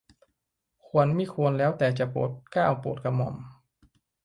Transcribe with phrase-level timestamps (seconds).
[0.87, 3.35] ควรมิควรแล้วแต่จะโปรดเกล้าโปรดกระหม่อม